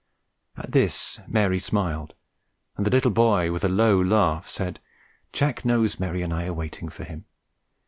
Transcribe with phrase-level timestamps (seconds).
[0.57, 2.15] At this Mary smiled;
[2.75, 4.79] and the little boy, with a low laugh, said:
[5.31, 7.25] "Jack knows Mary and I are waiting for him.